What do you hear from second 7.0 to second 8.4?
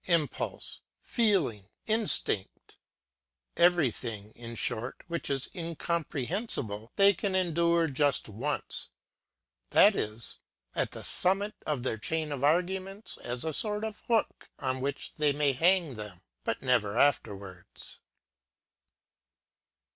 can endure just